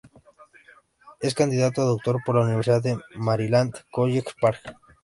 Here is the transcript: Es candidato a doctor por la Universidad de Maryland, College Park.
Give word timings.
Es 1.19 1.35
candidato 1.35 1.83
a 1.83 1.85
doctor 1.85 2.23
por 2.25 2.35
la 2.35 2.45
Universidad 2.45 2.81
de 2.81 2.97
Maryland, 3.17 3.75
College 3.91 4.31
Park. 4.41 4.59